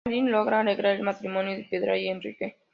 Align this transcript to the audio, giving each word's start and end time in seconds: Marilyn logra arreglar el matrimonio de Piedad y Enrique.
Marilyn 0.07 0.31
logra 0.31 0.61
arreglar 0.61 0.95
el 0.95 1.03
matrimonio 1.03 1.55
de 1.55 1.63
Piedad 1.65 1.93
y 1.93 2.07
Enrique. 2.07 2.57